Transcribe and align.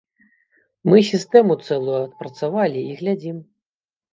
Мы 0.91 0.97
сістэму 1.09 1.57
цэлую 1.67 1.99
адпрацавалі 2.07 2.79
і 2.89 2.99
глядзім. 3.03 3.37